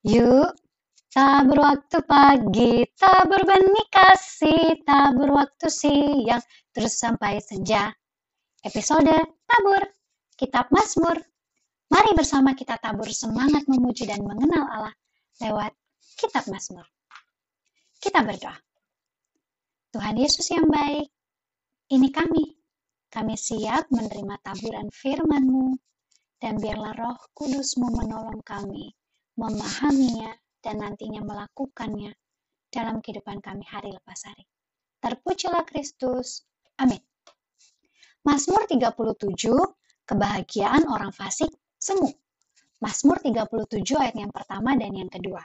[0.00, 0.56] Yuk,
[1.12, 6.40] tabur waktu pagi, tabur benih kasih, tabur waktu siang,
[6.72, 7.92] terus sampai senja.
[8.64, 9.12] Episode
[9.44, 9.84] Tabur,
[10.40, 11.20] Kitab Mazmur.
[11.92, 14.96] Mari bersama kita tabur semangat memuji dan mengenal Allah
[15.44, 15.76] lewat
[16.16, 16.88] Kitab Mazmur.
[18.00, 18.56] Kita berdoa.
[19.92, 21.12] Tuhan Yesus yang baik,
[21.92, 22.56] ini kami.
[23.12, 25.76] Kami siap menerima taburan firman-Mu,
[26.40, 28.96] dan biarlah roh kudus-Mu menolong kami
[29.40, 32.12] memahaminya, dan nantinya melakukannya
[32.68, 34.44] dalam kehidupan kami hari lepas hari.
[35.00, 36.44] Terpujilah Kristus.
[36.76, 37.00] Amin.
[38.20, 39.16] Mazmur 37,
[40.04, 41.48] kebahagiaan orang fasik
[41.80, 42.12] semu.
[42.84, 45.40] Mazmur 37 ayat yang pertama dan yang kedua.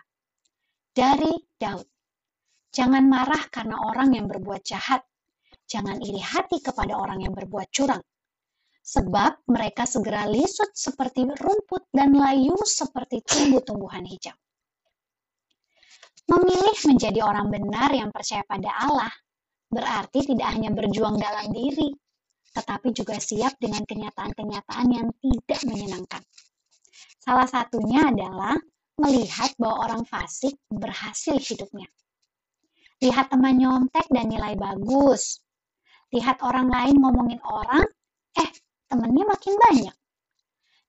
[0.91, 1.87] Dari Daud.
[2.75, 5.07] Jangan marah karena orang yang berbuat jahat.
[5.63, 8.03] Jangan iri hati kepada orang yang berbuat curang
[8.85, 14.37] sebab mereka segera lisut seperti rumput dan layu seperti tumbuh-tumbuhan hijau.
[16.29, 19.09] Memilih menjadi orang benar yang percaya pada Allah
[19.73, 21.89] berarti tidak hanya berjuang dalam diri,
[22.53, 26.21] tetapi juga siap dengan kenyataan-kenyataan yang tidak menyenangkan.
[27.25, 28.53] Salah satunya adalah
[29.01, 31.89] melihat bahwa orang fasik berhasil hidupnya.
[33.01, 35.41] Lihat teman nyontek dan nilai bagus.
[36.15, 37.83] Lihat orang lain ngomongin orang,
[38.39, 38.49] eh
[38.87, 39.95] temennya makin banyak.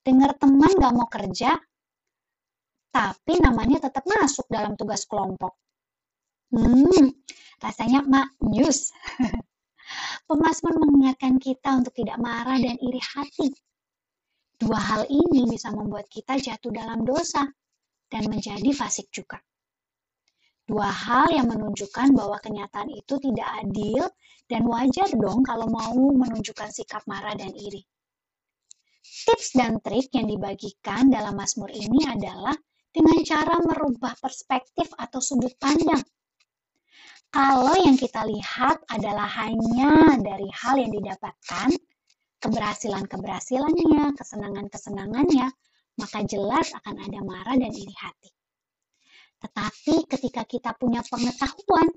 [0.07, 1.57] Dengar teman gak mau kerja,
[2.95, 5.53] tapi namanya tetap masuk dalam tugas kelompok.
[6.55, 7.13] Hmm,
[7.61, 8.95] rasanya mak news.
[10.27, 13.53] Pemasmur mengingatkan kita untuk tidak marah dan iri hati.
[14.57, 17.45] Dua hal ini bisa membuat kita jatuh dalam dosa
[18.09, 19.37] dan menjadi fasik juga.
[20.67, 24.03] Dua hal yang menunjukkan bahwa kenyataan itu tidak adil
[24.51, 27.87] dan wajar dong kalau mau menunjukkan sikap marah dan iri.
[29.07, 32.55] Tips dan trik yang dibagikan dalam Mazmur ini adalah
[32.91, 36.03] dengan cara merubah perspektif atau sudut pandang.
[37.31, 41.71] Kalau yang kita lihat adalah hanya dari hal yang didapatkan,
[42.43, 45.47] keberhasilan-keberhasilannya, kesenangan-kesenangannya,
[46.01, 48.36] maka jelas akan ada marah dan iri hati.
[49.41, 51.89] Tetapi ketika kita punya pengetahuan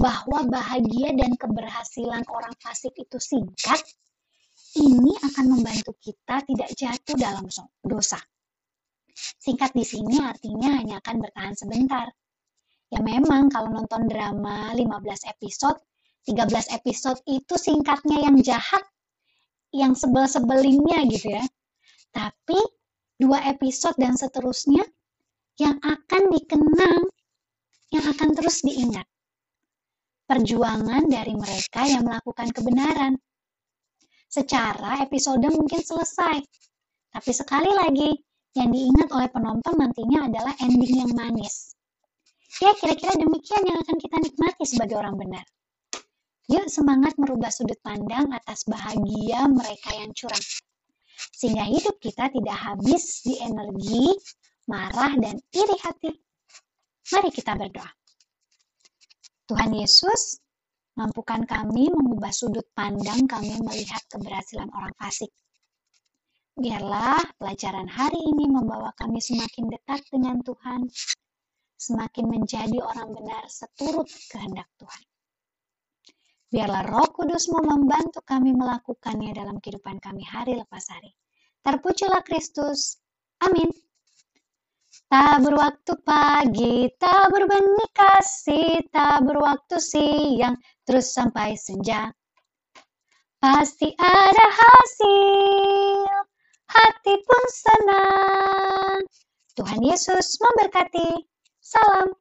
[0.00, 3.80] bahwa bahagia dan keberhasilan orang fasik itu singkat,
[4.80, 7.44] ini akan membantu kita tidak jatuh dalam
[7.82, 8.20] dosa.
[9.42, 12.06] Singkat di sini artinya hanya akan bertahan sebentar.
[12.90, 15.78] Ya memang kalau nonton drama 15 episode,
[16.26, 18.84] 13 episode itu singkatnya yang jahat,
[19.70, 21.44] yang sebel-sebelinnya gitu ya.
[22.10, 22.58] Tapi
[23.20, 24.82] dua episode dan seterusnya
[25.60, 27.02] yang akan dikenang,
[27.92, 29.04] yang akan terus diingat.
[30.24, 33.20] Perjuangan dari mereka yang melakukan kebenaran.
[34.30, 36.40] Secara episode mungkin selesai,
[37.12, 38.10] tapi sekali lagi,
[38.54, 41.74] yang diingat oleh penonton nantinya adalah ending yang manis.
[42.58, 45.46] Ya, kira-kira demikian yang akan kita nikmati sebagai orang benar.
[46.50, 50.46] Yuk semangat merubah sudut pandang atas bahagia mereka yang curang.
[51.30, 54.18] Sehingga hidup kita tidak habis di energi,
[54.70, 56.14] marah, dan iri hati.
[57.10, 57.90] Mari kita berdoa.
[59.50, 60.38] Tuhan Yesus,
[60.94, 65.34] mampukan kami mengubah sudut pandang kami melihat keberhasilan orang fasik.
[66.54, 70.86] Biarlah pelajaran hari ini membawa kami semakin dekat dengan Tuhan,
[71.74, 75.02] semakin menjadi orang benar seturut kehendak Tuhan.
[76.50, 81.10] Biarlah roh kudusmu membantu kami melakukannya dalam kehidupan kami hari lepas hari.
[81.62, 82.98] Terpujilah Kristus.
[83.42, 83.70] Amin.
[85.10, 90.54] Tabur waktu pagi, tabur benih kasih, tabur waktu siang,
[90.86, 92.14] terus sampai senja.
[93.42, 96.14] Pasti ada hasil,
[96.70, 99.02] hati pun senang.
[99.58, 101.26] Tuhan Yesus memberkati.
[101.58, 102.19] Salam.